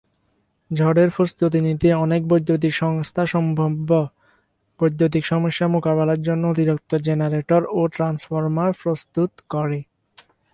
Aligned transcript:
ঝড়ের 0.71 1.09
প্রস্তুতি 1.15 1.59
নিতে, 1.61 1.87
অনেক 1.95 2.21
বৈদ্যুতিক 2.27 2.73
সংস্থা 2.75 3.23
সম্ভাব্য 3.25 3.89
বৈদ্যুতিক 4.79 5.23
সমস্যা 5.25 5.65
মোকাবেলার 5.67 6.19
জন্য 6.21 6.43
অতিরিক্ত 6.47 6.91
জেনারেটর 7.07 7.61
ও 7.71 7.81
ট্রান্সফর্মার 7.87 8.71
প্রস্তুত 8.81 9.31
করে। 9.49 9.79